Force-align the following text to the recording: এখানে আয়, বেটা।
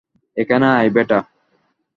এখানে 0.37 0.67
আয়, 0.71 0.89
বেটা। 0.95 1.19